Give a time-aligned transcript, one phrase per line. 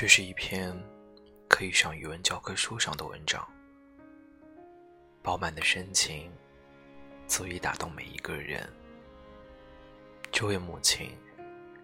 [0.00, 0.72] 这是一篇
[1.48, 3.44] 可以上语文教科书上的文章，
[5.24, 6.30] 饱满的深情
[7.26, 8.72] 足以打动每一个人。
[10.30, 11.18] 这位母亲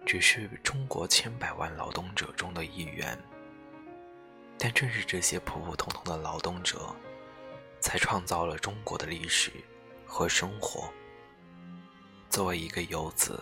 [0.05, 3.21] 只是中国千百万劳动者中的一员，
[4.57, 6.95] 但正是这些普普通通的劳动者，
[7.81, 9.51] 才创造了中国的历史
[10.05, 10.89] 和生活。
[12.29, 13.37] 作为一个游子，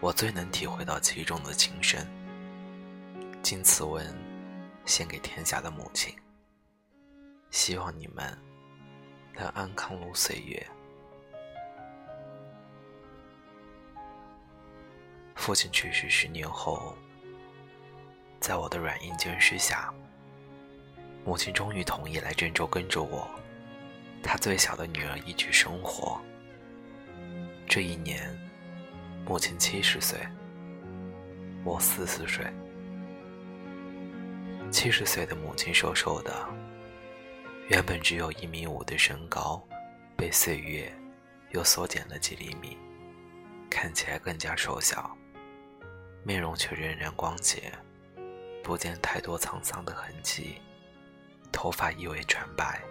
[0.00, 2.06] 我最能体会到其中的情深。
[3.48, 4.04] 今此文
[4.86, 6.12] 献给天下的母亲，
[7.52, 8.36] 希望你们
[9.36, 10.66] 能安康如岁月。
[15.36, 16.92] 父亲去世十年后，
[18.40, 19.94] 在我的软硬兼施下，
[21.24, 23.30] 母亲终于同意来郑州跟着我，
[24.24, 26.20] 她最小的女儿一起生活。
[27.68, 28.36] 这一年，
[29.24, 30.18] 母亲七十岁，
[31.64, 32.44] 我四十岁。
[34.70, 36.46] 七十岁的母亲瘦瘦的，
[37.68, 39.62] 原本只有一米五的身高，
[40.16, 40.92] 被岁月
[41.50, 42.76] 又缩减了几厘米，
[43.70, 45.16] 看起来更加瘦小，
[46.24, 47.72] 面容却仍然光洁，
[48.62, 50.60] 不见太多沧桑的痕迹，
[51.52, 52.82] 头发亦未全白，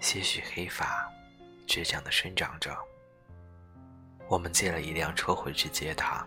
[0.00, 1.06] 些许黑发
[1.66, 2.76] 倔强地生长着。
[4.28, 6.26] 我们借了一辆车回去接她，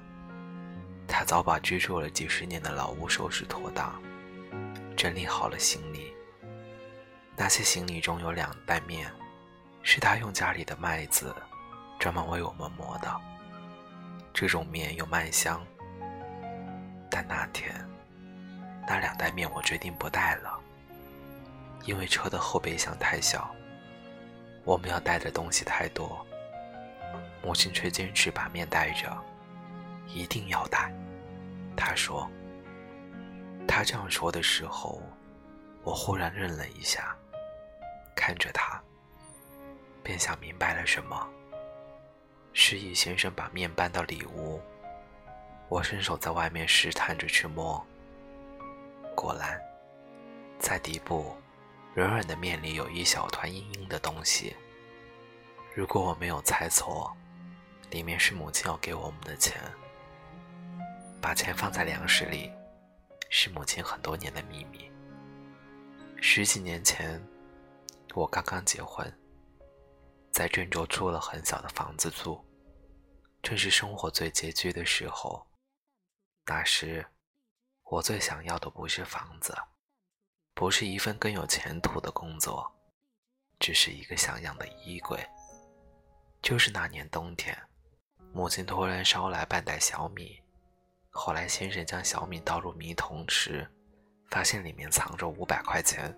[1.08, 4.00] 她早把居住了几十年的老屋收拾妥当。
[5.00, 6.14] 整理好了行李，
[7.38, 9.10] 那些行李中有两袋面，
[9.82, 11.34] 是他用家里的麦子
[11.98, 13.10] 专门为我们磨的。
[14.34, 15.66] 这种面有麦香，
[17.10, 17.74] 但那天
[18.86, 20.60] 那两袋面我决定不带了，
[21.86, 23.50] 因为车的后备箱太小，
[24.66, 26.28] 我们要带的东西太多。
[27.42, 29.18] 母亲却坚持把面带着，
[30.08, 30.94] 一定要带。
[31.78, 32.30] 她说。
[33.70, 35.00] 他这样说的时候，
[35.84, 37.16] 我忽然愣了一下，
[38.16, 38.82] 看着他，
[40.04, 41.30] 便想明白了什么。
[42.52, 44.60] 示意先生把面搬到里屋，
[45.70, 47.82] 我伸手在外面试探着去摸，
[49.16, 49.62] 果然，
[50.58, 51.38] 在底部
[51.94, 54.56] 软软的面里有一小团硬硬的东西。
[55.76, 57.16] 如果我没有猜错，
[57.92, 59.62] 里面是母亲要给我们的钱。
[61.22, 62.52] 把钱放在粮食里。
[63.30, 64.92] 是母亲很多年的秘密。
[66.22, 67.22] 十几年前，
[68.14, 69.12] 我刚刚结婚，
[70.32, 72.44] 在郑州租了很小的房子住，
[73.42, 75.48] 正是生活最拮据的时候。
[76.46, 77.06] 那时，
[77.84, 79.56] 我最想要的不是房子，
[80.56, 82.70] 不是一份更有前途的工作，
[83.60, 85.24] 只是一个像样的衣柜。
[86.42, 87.56] 就是那年冬天，
[88.34, 90.42] 母亲突然捎来半袋小米。
[91.22, 93.68] 后来，先生将小米倒入米桶时，
[94.30, 96.18] 发现里面藏着五百块钱，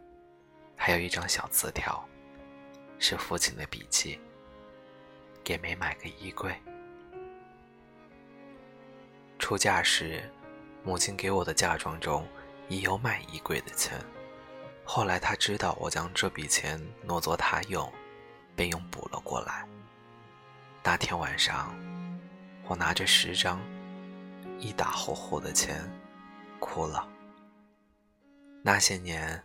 [0.76, 2.08] 还有一张小字条，
[3.00, 4.20] 是父亲的笔记。
[5.44, 6.56] 给没买个衣柜。
[9.40, 10.32] 出嫁时，
[10.84, 12.24] 母亲给我的嫁妆中
[12.70, 14.00] 已有买衣柜的钱。
[14.86, 17.92] 后来，他知道我将这笔钱挪作他用，
[18.56, 19.68] 便用补了过来。
[20.84, 21.76] 那天晚上，
[22.68, 23.60] 我拿着十张。
[24.62, 25.82] 一沓厚厚的钱，
[26.60, 27.06] 哭了。
[28.62, 29.44] 那些年，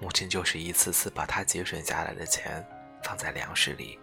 [0.00, 2.66] 母亲就是一次次把她节省下来的钱
[3.02, 3.98] 放在粮食里，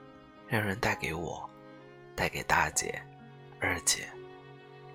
[0.48, 1.50] 让人带给我，
[2.16, 3.02] 带给大姐、
[3.60, 4.08] 二姐。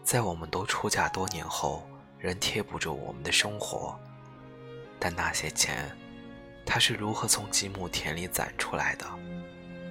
[0.05, 1.85] 在我们都出嫁多年后，
[2.21, 3.99] 仍贴补着我们的生活。
[5.01, 5.91] 但那些钱，
[6.65, 9.05] 她是如何从几亩田里攒出来的，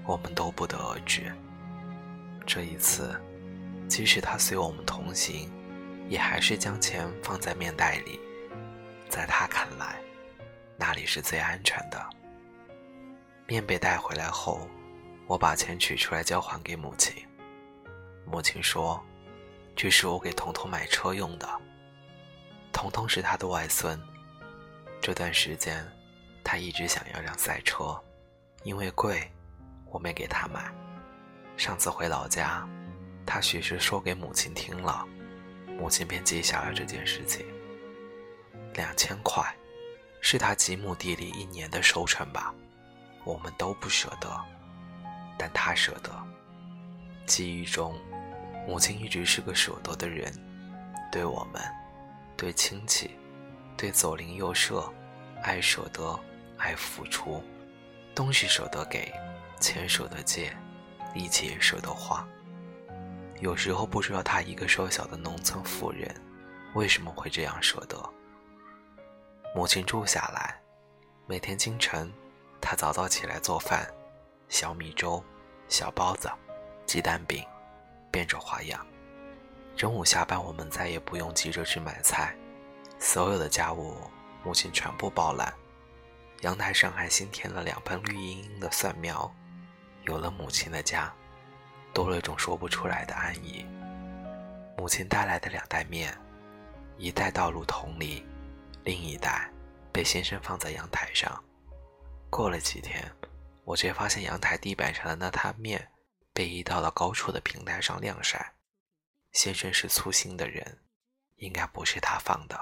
[0.06, 1.29] 我们都不得而知。
[2.47, 3.22] 这一次。
[3.88, 5.51] 即使他随我们同行，
[6.09, 8.19] 也还是将钱放在面袋里。
[9.09, 10.01] 在他看来，
[10.78, 12.03] 那里是最安全的。
[13.48, 14.68] 面被带回来后，
[15.27, 17.13] 我把钱取出来交还给母亲。
[18.25, 19.01] 母亲说
[19.75, 21.48] ：“这是我给彤彤买车用的。
[22.74, 24.01] 彤彤是他的外孙，
[25.00, 25.86] 这段时间
[26.44, 27.95] 他一直想要辆赛车，
[28.63, 29.31] 因为贵，
[29.86, 30.74] 我没给他买。
[31.56, 32.68] 上次回老家。”
[33.25, 35.06] 他许是说给母亲听了，
[35.80, 37.45] 母亲便记下了这件事情。
[38.74, 39.44] 两千块，
[40.22, 42.54] 是他几亩地里一年的收成吧？
[43.24, 44.30] 我们都不舍得，
[45.38, 46.12] 但他舍得。
[47.25, 48.00] 记忆中，
[48.68, 50.31] 母亲一直是个舍得的人，
[51.12, 51.62] 对我们，
[52.38, 53.12] 对亲戚，
[53.75, 54.94] 对左邻右舍，
[55.42, 56.19] 爱舍得，
[56.57, 57.44] 爱付出，
[58.13, 59.12] 东西舍得给，
[59.60, 60.56] 钱舍得借，
[61.16, 62.28] 力气也舍得花。
[63.39, 66.13] 有时候不知道她一个瘦小的农村妇人，
[66.73, 67.97] 为什么会这样舍得。
[69.53, 70.59] 母亲住下来，
[71.27, 72.11] 每天清晨，
[72.61, 73.87] 她早早起来做饭，
[74.47, 75.23] 小米粥、
[75.67, 76.29] 小包子、
[76.85, 77.45] 鸡蛋饼，
[78.11, 78.85] 变着花样。
[79.75, 82.33] 中午下班，我们再也不用急着去买菜，
[82.99, 83.97] 所有的家务
[84.43, 85.53] 母亲全部包揽。
[86.41, 89.29] 阳台上还新添了两盆绿茵茵的蒜苗，
[90.05, 91.13] 有了母亲的家，
[91.95, 93.65] 多了一种说不出来的安逸。
[94.77, 96.13] 母亲带来的两袋面，
[96.97, 98.25] 一袋倒入桶里，
[98.83, 99.50] 另一袋
[99.94, 101.42] 被先生放在阳台上。
[102.30, 103.09] 过了几天，
[103.63, 105.89] 我却发现阳台地板上的那摊面
[106.33, 108.53] 被移到了高处的平台上晾晒。
[109.31, 110.80] 先生是粗心的人，
[111.38, 112.59] 应该不是他放的。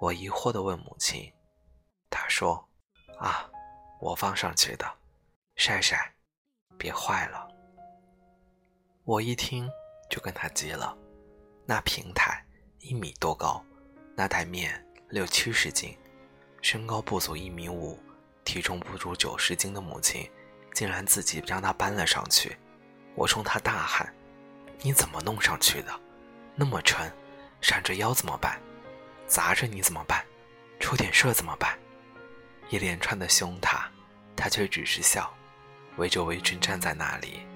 [0.00, 1.32] 我疑惑地问母亲，
[2.10, 2.68] 她说
[3.20, 3.48] ：“啊，
[4.00, 4.92] 我放上去的，
[5.54, 6.12] 晒晒，
[6.76, 7.48] 别坏了。”
[9.06, 9.70] 我一听
[10.08, 10.96] 就跟他急了。
[11.66, 12.42] 那平台
[12.80, 13.62] 一米多高，
[14.16, 15.94] 那台面六七十斤，
[16.62, 17.98] 身高不足一米五，
[18.44, 20.26] 体重不足九十斤的母亲，
[20.72, 22.56] 竟然自己将它搬了上去。
[23.14, 24.10] 我冲他大喊
[24.80, 26.00] ：“你怎么弄上去的？
[26.54, 27.12] 那么沉，
[27.60, 28.58] 闪着腰怎么办？
[29.26, 30.24] 砸着你怎么办？
[30.80, 31.78] 出点事怎么办？”
[32.70, 33.86] 一连串的凶他，
[34.34, 35.30] 他却只是笑，
[35.98, 37.46] 围着围裙站在那里，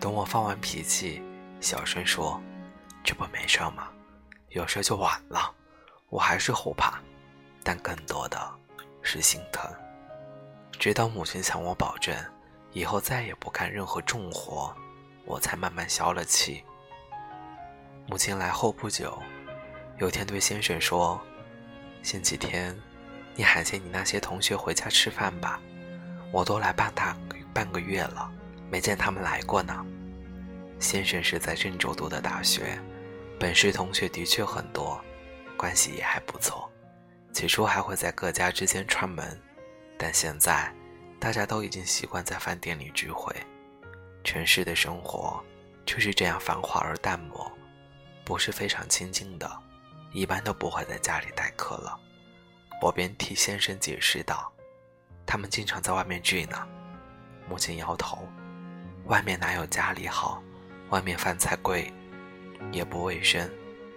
[0.00, 1.22] 等我放完脾气，
[1.60, 2.40] 小声说。
[3.04, 3.88] 这不没事吗？
[4.48, 5.54] 有事就晚了。
[6.08, 7.00] 我还是后怕，
[7.62, 8.38] 但更多的
[9.00, 9.70] 是心疼。
[10.78, 12.16] 直到母亲向我保证，
[12.72, 14.74] 以后再也不干任何重活，
[15.24, 16.64] 我才慢慢消了气。
[18.08, 19.20] 母亲来后不久，
[19.98, 21.20] 有天对先生说
[22.02, 22.76] ：“前几天，
[23.34, 25.60] 你喊些你那些同学回家吃饭吧。
[26.32, 27.16] 我都来半大
[27.54, 28.30] 半个月了，
[28.70, 29.84] 没见他们来过呢。”
[30.78, 32.78] 先生是在郑州读的大学。
[33.38, 34.98] 本市同学的确很多，
[35.58, 36.70] 关系也还不错。
[37.32, 39.38] 起初还会在各家之间串门，
[39.98, 40.72] 但现在
[41.20, 43.34] 大家都已经习惯在饭店里聚会。
[44.24, 45.38] 城市的生活
[45.84, 47.52] 就是这样繁华而淡漠，
[48.24, 49.50] 不是非常亲近的，
[50.12, 52.00] 一般都不会在家里待客了。
[52.80, 54.50] 我便替先生解释道
[55.26, 56.66] ：“他们经常在外面聚呢。”
[57.50, 58.26] 母亲摇头
[59.06, 60.42] ：“外面哪有家里好？
[60.90, 61.92] 外面饭菜贵。”
[62.72, 63.48] 也不卫生。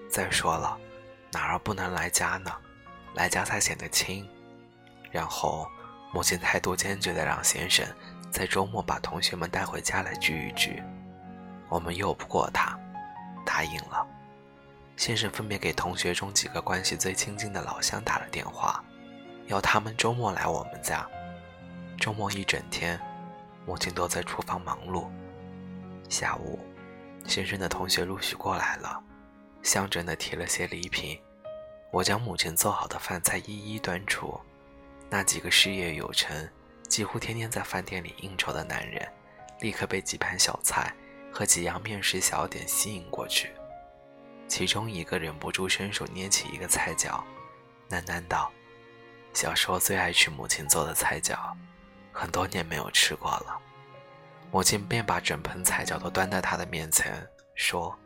[0.09, 0.77] 再说了，
[1.31, 2.51] 哪儿不能来家呢？
[3.13, 4.27] 来家才显得亲。
[5.11, 5.67] 然后，
[6.13, 7.85] 母亲态度坚决地让先生
[8.29, 10.83] 在周末把同学们带回家来聚一聚。
[11.67, 12.77] 我们拗不过他，
[13.45, 14.05] 答应了。
[14.97, 18.83] 先生分别给同学中几个关系最亲近的老乡打了电话，
[19.47, 21.07] 要他们周末来我们家。
[21.97, 22.99] 周末一整天，
[23.69, 25.07] 母亲都在厨房忙碌。
[26.09, 26.59] 下午。
[27.27, 28.99] 先生的同学陆续过来了，
[29.61, 31.19] 象征的提了些礼品。
[31.91, 34.39] 我将母亲做好的饭菜一一端出。
[35.07, 36.49] 那几个事业有成、
[36.87, 39.07] 几乎天天在饭店里应酬的男人，
[39.59, 40.91] 立刻被几盘小菜
[41.31, 43.51] 和几样面食小点吸引过去。
[44.47, 47.23] 其中一个忍不住伸手捏起一个菜角，
[47.91, 48.51] 喃喃道
[49.31, 51.55] ：“小时候最爱吃母亲做的菜角，
[52.11, 53.59] 很多年没有吃过了。”
[54.51, 57.97] 母亲便把整盆菜饺都端在他的面前，说：“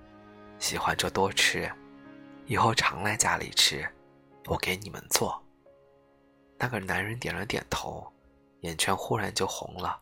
[0.60, 1.72] 喜欢就多吃，
[2.46, 3.88] 以后常来家里吃，
[4.48, 5.42] 我给你们做。”
[6.60, 8.12] 那个男人点了点头，
[8.62, 10.01] 眼圈忽然就红了。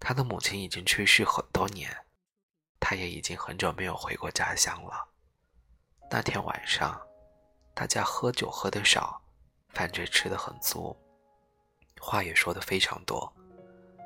[0.00, 1.96] 他的母亲已经去世很多年，
[2.80, 5.08] 他也已经很久没有回过家乡了。
[6.10, 7.00] 那天晚上，
[7.74, 9.22] 大家喝酒喝得少，
[9.70, 10.96] 饭却吃得很足，
[12.00, 13.32] 话也说得非常多。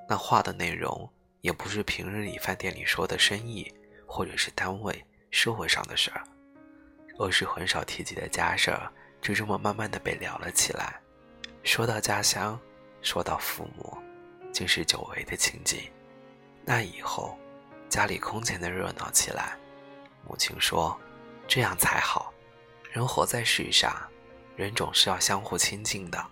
[0.08, 1.10] 那话的内容。
[1.40, 3.72] 也不是平日里饭店里说的生意，
[4.04, 6.24] 或者是单位、社会上的事儿，
[7.16, 8.92] 而是很少提及的家事儿，
[9.22, 11.00] 就这么慢慢的被聊了起来。
[11.62, 12.58] 说到家乡，
[13.02, 13.96] 说到父母，
[14.52, 15.78] 竟是久违的情景。
[16.64, 17.38] 那以后，
[17.88, 19.56] 家里空前的热闹起来。
[20.26, 20.98] 母亲说
[21.46, 22.34] ：“这样才好，
[22.90, 23.96] 人活在世上，
[24.56, 26.22] 人总是要相互亲近的。”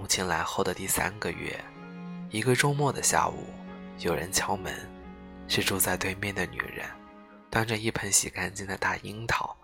[0.00, 1.62] 母亲来后的第三个月，
[2.30, 3.44] 一个周末的下午。
[3.98, 4.74] 有人敲门，
[5.46, 6.86] 是住在对面的女人，
[7.50, 9.54] 端着一盆洗干净的大樱桃。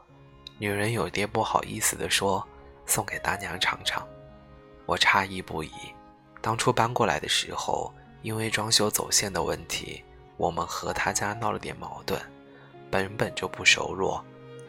[0.58, 2.46] 女人有点不好意思地说
[2.84, 4.06] ：“送给大娘尝尝。”
[4.84, 5.72] 我诧异不已。
[6.42, 7.90] 当初搬过来的时候，
[8.20, 10.04] 因为装修走线的问题，
[10.36, 12.20] 我们和他家闹了点矛盾，
[12.90, 14.22] 本本就不熟络。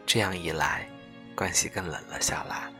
[0.06, 0.88] 这样一来，
[1.36, 2.72] 关系更冷了下来。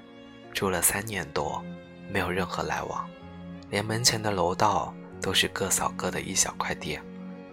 [0.54, 1.62] 住了三年多，
[2.09, 3.09] 没有任何来往，
[3.71, 4.95] 连门前的楼道。
[5.21, 6.97] 都是各扫各的一小块地，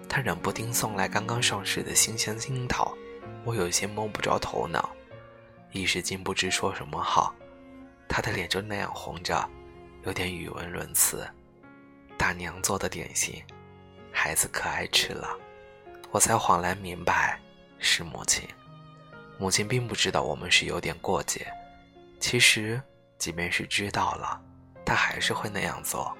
[0.07, 2.95] 他冷不丁送来刚刚上市的新鲜樱桃，
[3.43, 4.87] 我有些摸不着头脑，
[5.71, 7.33] 一时竟不知说什么好。
[8.07, 9.49] 他的脸就那样红着，
[10.03, 11.27] 有点语无伦次。
[12.19, 13.41] 大娘做的点心，
[14.11, 15.35] 孩子可爱吃了，
[16.11, 17.39] 我才恍然明白
[17.79, 18.47] 是母亲。
[19.39, 21.51] 母亲并不知道我们是有点过节，
[22.19, 22.79] 其实
[23.17, 24.41] 即便是知道了，
[24.85, 26.15] 她还是会那样做。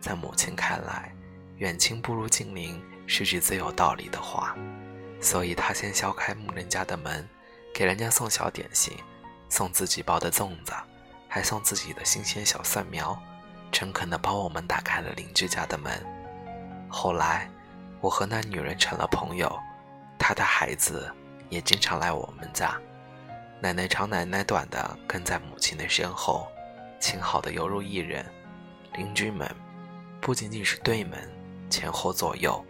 [0.00, 1.14] 在母亲看来，
[1.56, 4.56] 远亲不如近邻是句最有道理的话，
[5.20, 7.28] 所以她先敲开木人家的门，
[7.74, 8.96] 给人家送小点心，
[9.48, 10.72] 送自己包的粽子，
[11.28, 13.20] 还送自己的新鲜小蒜苗。
[13.72, 15.92] 诚恳地帮我们打开了邻居家的门。
[16.88, 17.50] 后来，
[18.00, 19.60] 我和那女人成了朋友，
[20.18, 21.12] 她的孩子
[21.50, 22.80] 也经常来我们家。
[23.58, 26.46] 奶奶长奶奶短的跟在母亲的身后，
[27.00, 28.24] 亲好的犹如一人。
[28.94, 29.50] 邻居们
[30.20, 31.18] 不仅仅是对门，
[31.70, 32.64] 前后左右，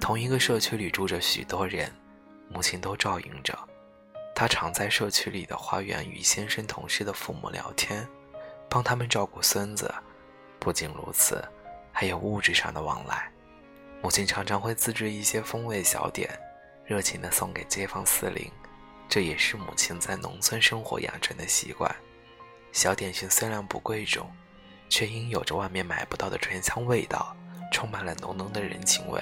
[0.00, 1.90] 同一个社区里住着许多人，
[2.48, 3.56] 母亲都照应着。
[4.34, 8.06] 她常在社区里的花园与先生同事的父母聊天，
[8.68, 9.92] 帮他们照顾孙子。
[10.58, 11.42] 不仅如此，
[11.92, 13.30] 还有物质上的往来。
[14.02, 16.28] 母亲常常会自制一些风味小点，
[16.84, 18.50] 热情地送给街坊四邻。
[19.08, 21.94] 这也是母亲在农村生活养成的习惯。
[22.72, 24.28] 小点心虽然不贵重，
[24.88, 27.36] 却因有着外面买不到的醇香味道，
[27.72, 29.20] 充满了浓浓的人情味。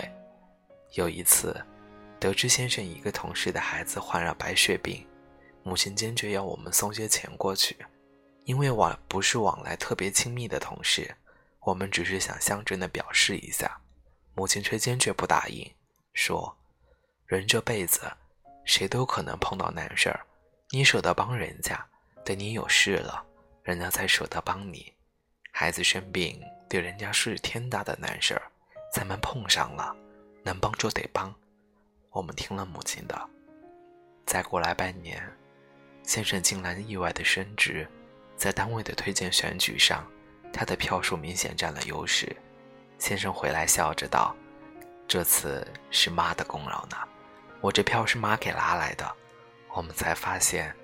[0.92, 1.54] 有一次，
[2.18, 5.06] 得知先生一个同事的孩子患了白血病，
[5.62, 7.76] 母亲坚决要我们送些钱过去，
[8.44, 11.14] 因为往不是往来特别亲密的同事。
[11.60, 13.80] 我们只是想象征的表示一下，
[14.34, 15.70] 母亲却坚决不答应，
[16.12, 16.56] 说
[17.26, 18.00] ：“人这辈子，
[18.64, 20.20] 谁都可能碰到难事儿，
[20.70, 21.84] 你舍得帮人家，
[22.24, 23.24] 等你有事了，
[23.62, 24.92] 人家才舍得帮你。
[25.52, 28.42] 孩子生病，对人家是天大的难事儿，
[28.92, 29.94] 咱们碰上了，
[30.42, 31.34] 能帮就得帮。”
[32.10, 33.20] 我们听了母亲的。
[34.26, 35.22] 再过来半年，
[36.02, 37.88] 先生竟然意外的升职，
[38.36, 40.06] 在单位的推荐选举上。
[40.52, 42.36] 他的票数明显占了优势，
[42.98, 44.36] 先生回来笑着道
[45.08, 46.96] ：“这次是妈的功劳呢，
[47.62, 49.10] 我这票是妈给拉来的。”
[49.74, 50.76] 我们才发现，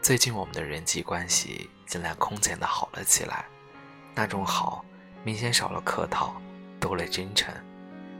[0.00, 3.44] 最近我们的人际关系竟然空前的好了起来。
[4.14, 4.84] 那种好，
[5.24, 6.40] 明显少了客套，
[6.78, 7.52] 多了真诚。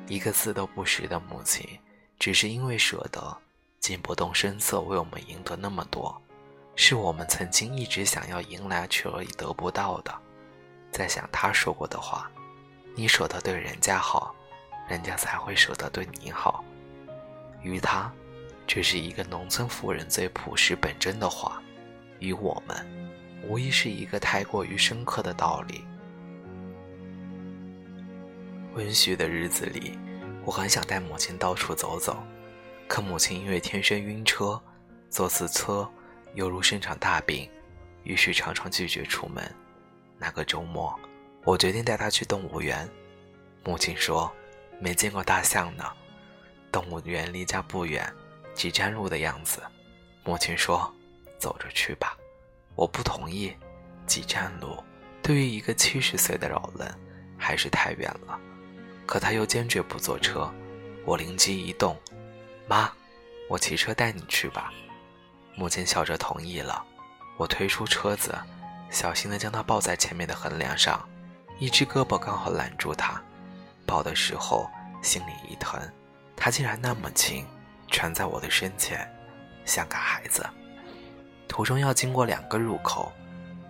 [0.08, 1.64] 一个字都不识的母亲，
[2.18, 3.36] 只是因为舍得，
[3.78, 6.20] 竟不动声色为我们赢得那么多，
[6.74, 10.12] 是我们曾经一直想要迎来却而已得不到的。
[10.90, 12.28] 在想他说过的话
[12.96, 14.34] ：“你舍得对人家好，
[14.88, 16.64] 人家才会舍得对你好。”
[17.62, 18.12] 于他，
[18.66, 21.60] 这是一个农村妇人最朴实本真的话；
[22.18, 22.86] 于我们，
[23.42, 25.84] 无疑是一个太过于深刻的道理。
[28.74, 29.98] 温煦的日子里，
[30.44, 32.22] 我很想带母亲到处走走，
[32.86, 34.60] 可母亲因为天生晕车，
[35.08, 35.88] 坐次车
[36.34, 37.48] 犹如生场大病，
[38.04, 39.50] 于是常常拒绝出门。
[40.18, 40.98] 那个周末，
[41.44, 42.88] 我决定带她去动物园。
[43.64, 44.30] 母亲说
[44.78, 45.84] ：“没见过大象呢。”
[46.76, 48.06] 动物园离家不远，
[48.52, 49.62] 几站路的样子。
[50.24, 50.94] 母亲说
[51.40, 52.14] ：“走着去吧。”
[52.76, 53.56] 我不同意，
[54.06, 54.84] 几站路
[55.22, 56.94] 对于一个七十岁的老人
[57.38, 58.38] 还是太远了。
[59.06, 60.52] 可他又坚决不坐车。
[61.06, 61.96] 我灵机一动
[62.68, 62.92] ：“妈，
[63.48, 64.70] 我骑车带你去吧。”
[65.56, 66.84] 母亲笑着同意了。
[67.38, 68.36] 我推出车子。
[68.90, 71.08] 小心地将他抱在前面的横梁上，
[71.58, 73.18] 一只胳膊刚好揽住他。
[73.86, 74.68] 抱的时候
[75.00, 75.80] 心里一疼，
[76.36, 77.46] 他竟然那么轻，
[77.90, 79.08] 蜷在我的身前，
[79.64, 80.46] 像个孩子。
[81.48, 83.10] 途中要经过两个入口，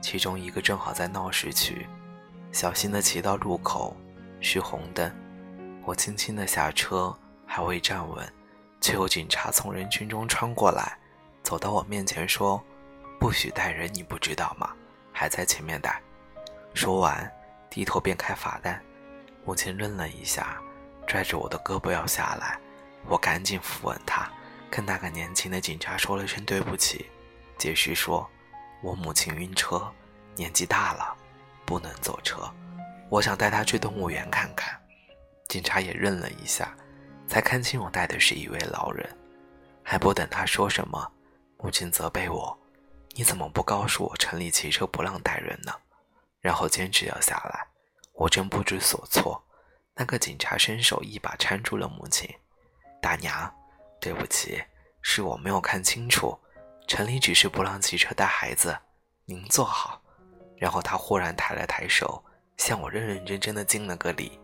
[0.00, 1.86] 其中一个正好在闹市区。
[2.52, 3.96] 小心地骑到路口，
[4.40, 5.10] 是红灯。
[5.84, 8.26] 我轻轻地下车，还未站稳，
[8.80, 10.98] 却有警察从人群中穿过来，
[11.42, 12.62] 走到我面前说
[13.20, 14.74] ：“不许带人，你不知道吗？”
[15.12, 16.02] 还在前面带，
[16.74, 17.30] 说完，
[17.70, 18.82] 低头便开罚单。
[19.44, 20.60] 母亲愣了一下，
[21.06, 22.58] 拽着我的胳膊要下来，
[23.06, 24.30] 我赶紧扶稳他，
[24.68, 27.06] 跟那个年轻的警察说了声对不起，
[27.56, 28.28] 解释说，
[28.82, 29.90] 我母亲晕车，
[30.34, 31.16] 年纪大了，
[31.64, 32.52] 不能坐车，
[33.08, 34.78] 我想带她去动物园看看。
[35.48, 36.76] 警察也愣了一下，
[37.28, 39.08] 才看清我带的是一位老人，
[39.82, 41.12] 还不等他说什么，
[41.58, 42.58] 母亲责备我。
[43.12, 45.72] 你怎么不告诉我城里骑车不让带人呢？
[46.40, 47.66] 然后坚持要下来，
[48.12, 49.42] 我真不知所措。
[49.98, 52.28] 那个警察伸手一把搀住了母亲。
[53.00, 53.52] 大娘，
[54.00, 54.62] 对不起，
[55.00, 56.38] 是我没有看清楚，
[56.86, 58.76] 城里只是不让骑车带孩子，
[59.24, 60.02] 您坐好。
[60.58, 62.22] 然后他忽然抬了抬手，
[62.58, 64.38] 向我认认真真的敬了个礼。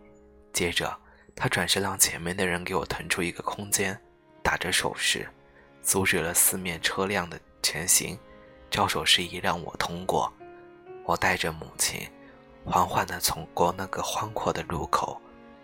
[0.51, 0.95] 接着
[1.35, 3.99] 他转身让前面的人给我腾出一个空间，
[4.43, 5.27] 打着手势，
[5.81, 8.17] 阻止了四面车辆的前行。
[8.71, 10.31] 招手示意让我通过，
[11.03, 12.09] 我带着母亲，
[12.65, 15.21] 缓缓地从过那个宽阔的路口，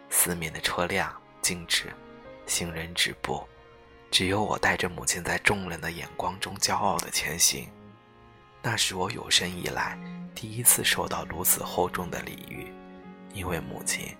[0.09, 1.93] 四面的车辆静止，
[2.45, 3.43] 行人止步，
[4.11, 7.69] 只有我带着母亲在众人的眼光中骄傲地前行。
[8.61, 9.97] 那是我有生以来
[10.35, 12.67] 第一次受到如此厚重的礼遇，
[13.33, 14.15] 因为母亲，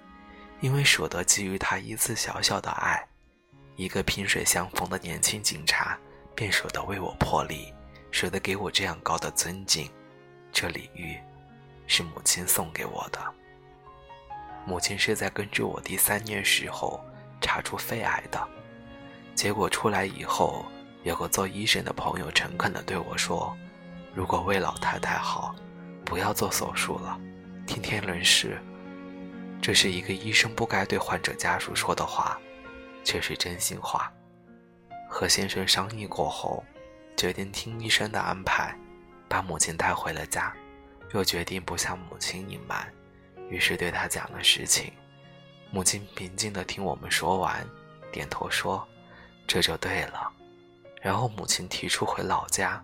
[0.61, 3.05] 因为舍得给予她一次小小的爱，
[3.75, 5.97] 一个萍水相逢的年轻警察，
[6.35, 7.73] 便舍得为我破例，
[8.11, 9.89] 舍得给我这样高的尊敬。
[10.51, 11.17] 这礼遇，
[11.85, 13.19] 是母亲送给我的。
[14.69, 17.03] 母亲是在根治我第三年时候
[17.41, 18.47] 查出肺癌的，
[19.33, 20.63] 结果出来以后，
[21.01, 23.57] 有个做医生的朋友诚恳地对我说
[24.13, 25.55] ：“如果为老太太好，
[26.05, 27.19] 不要做手术了，
[27.65, 28.61] 听天论事。”
[29.59, 32.39] 这是一个医生不该对患者家属说的话，
[33.03, 34.13] 却是真心话。
[35.09, 36.63] 和先生商议过后，
[37.17, 38.77] 决定听医生的安排。
[39.27, 40.53] 把母亲带回了家，
[41.13, 42.87] 又决定不向母亲隐瞒，
[43.49, 44.91] 于是对他讲了实情。
[45.71, 47.65] 母亲平静地听我们说完，
[48.11, 48.87] 点头说
[49.47, 50.31] ：“这就对了。”
[51.01, 52.83] 然后母亲提出回老家。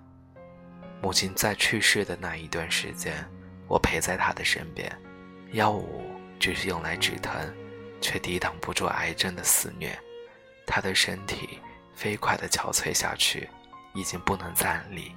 [1.01, 3.13] 母亲在去世的那一段时间，
[3.67, 4.91] 我陪在她的身边。
[5.51, 6.03] 药物
[6.39, 7.31] 只是用来止疼，
[8.01, 9.98] 却抵挡不住癌症的肆虐。
[10.65, 11.60] 她的身体
[11.95, 13.50] 飞快地憔悴下去，
[13.93, 15.12] 已经不能站立。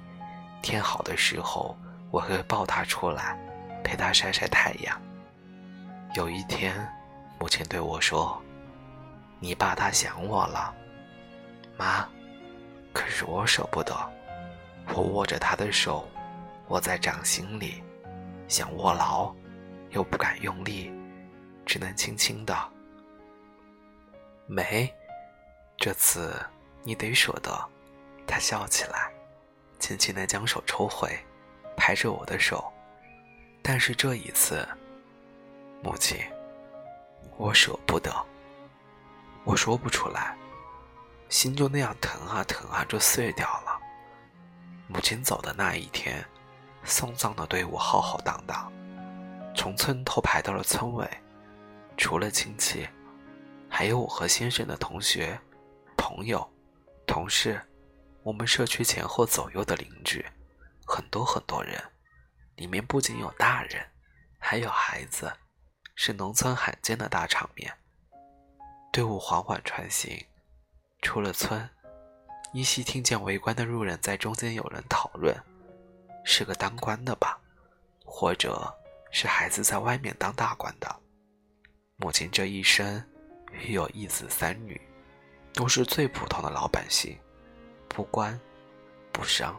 [0.61, 1.77] 天好的时候，
[2.11, 3.37] 我会抱他出来，
[3.83, 5.01] 陪他晒晒太阳。
[6.15, 6.75] 有一天，
[7.39, 8.41] 母亲对我说
[9.39, 10.73] ：“你爸他想我了，
[11.77, 12.07] 妈。”
[12.91, 13.93] 可是我舍不得，
[14.95, 16.09] 我握着他的手，
[16.69, 17.83] 握在掌心里，
[18.47, 19.31] 想握牢，
[19.91, 20.91] 又不敢用力，
[21.63, 22.57] 只能轻轻的。
[24.47, 24.91] 没，
[25.77, 26.43] 这次
[26.83, 27.51] 你得舍得。
[28.25, 29.11] 他笑起来。
[29.77, 31.17] 轻轻地将手抽回，
[31.77, 32.73] 拍着我的手。
[33.61, 34.67] 但是这一次，
[35.81, 36.19] 母亲，
[37.37, 38.13] 我舍不得。
[39.45, 40.37] 我说不出来，
[41.29, 43.79] 心就那样疼啊疼啊，就碎掉了。
[44.87, 46.23] 母亲走的那一天，
[46.83, 48.71] 送葬的队伍浩浩荡荡，
[49.55, 51.09] 从村头排到了村尾。
[51.95, 52.87] 除了亲戚，
[53.69, 55.39] 还有我和先生的同学、
[55.97, 56.47] 朋友、
[57.05, 57.61] 同事。
[58.23, 60.25] 我们社区前后左右的邻居，
[60.85, 61.81] 很多很多人，
[62.57, 63.85] 里面不仅有大人，
[64.37, 65.31] 还有孩子，
[66.01, 67.69] 是农村罕见的大场面。
[68.89, 70.25] 队伍缓缓穿行，
[71.01, 71.69] 出了村，
[72.53, 75.35] 依稀听见围观的路人在中间有人讨论：
[76.23, 77.37] 是个当官的吧，
[78.05, 78.73] 或者
[79.11, 80.89] 是孩子在外面当大官的。
[81.97, 83.03] 母亲这一生
[83.51, 84.79] 育有一子三女，
[85.53, 87.19] 都是最普通的老百姓。
[87.89, 88.39] 不官，
[89.11, 89.53] 不商，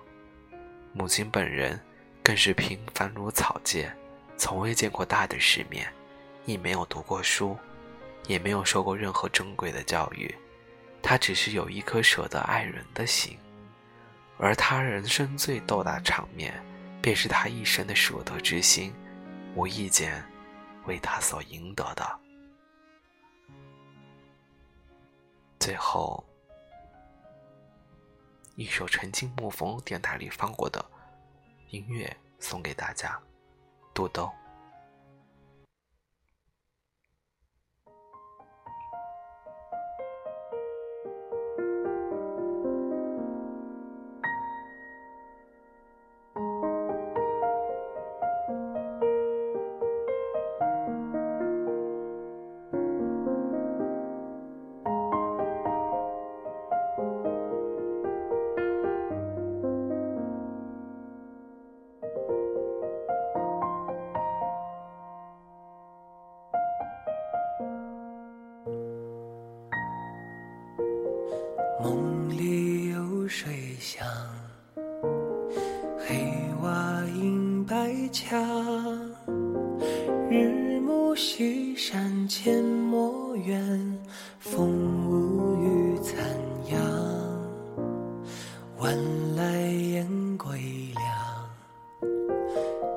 [0.95, 1.79] 母亲本人
[2.25, 3.95] 更是平凡如草芥，
[4.39, 5.93] 从未见过大的世面，
[6.45, 7.57] 亦没有读过书，
[8.27, 10.35] 也没有受过任何正规的教育。
[11.03, 13.39] 他只是有一颗舍得爱人的心，
[14.39, 16.63] 而他人生最斗大场面，
[17.01, 18.93] 便是他一生的舍得之心，
[19.55, 20.23] 无意间
[20.87, 22.19] 为他所赢得的。
[25.59, 26.25] 最后。
[28.57, 30.85] 一首陈清木风电台里放过的
[31.71, 33.19] 音乐，送给大家，
[33.95, 34.31] 肚兜。
[88.81, 88.97] 晚
[89.37, 89.45] 来
[89.93, 90.59] 燕归
[90.95, 91.05] 凉，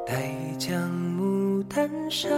[0.05, 2.31] 待将牡丹上。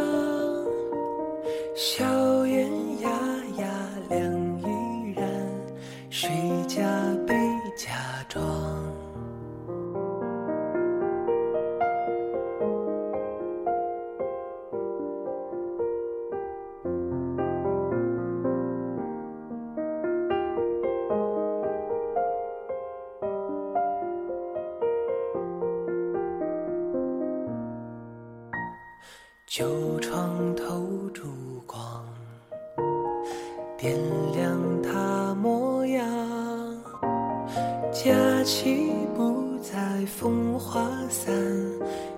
[40.54, 41.34] 花散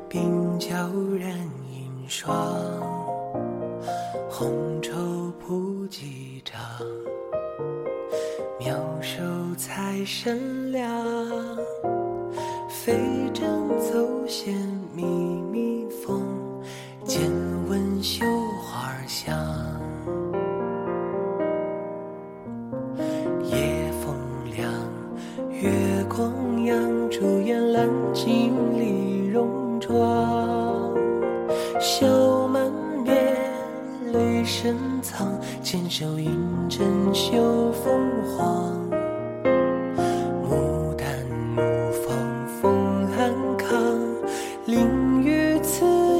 [0.10, 0.76] 鬓角
[1.18, 1.32] 染
[1.72, 2.34] 银霜，
[4.30, 4.94] 红绸
[5.40, 6.60] 铺几张
[8.60, 9.24] 妙手，
[9.58, 11.06] 才身量
[12.70, 12.94] 飞
[13.34, 14.67] 针走线。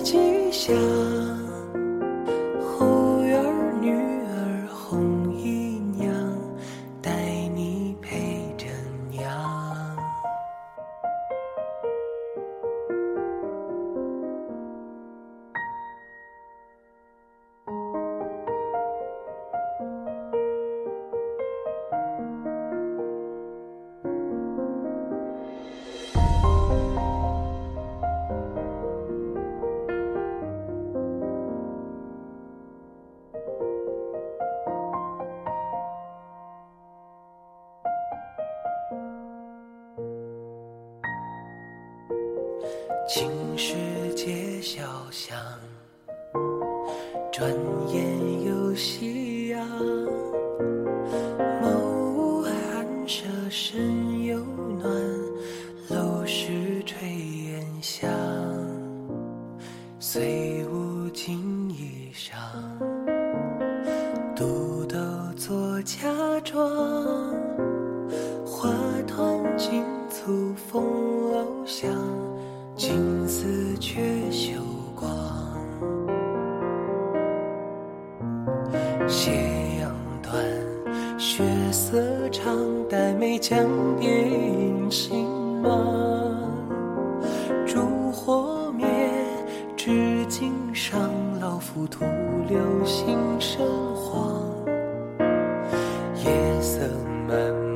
[0.10, 0.18] 吉
[0.54, 0.74] 祥
[47.38, 47.54] 转
[47.94, 50.17] 眼又夕阳。
[83.50, 83.66] 江
[83.98, 85.26] 边影心
[85.64, 85.72] 满，
[87.66, 88.86] 烛火灭，
[89.78, 92.04] 纸巾上老浮徒
[92.50, 94.44] 留心生荒，
[96.26, 96.82] 夜色
[97.26, 97.67] 满。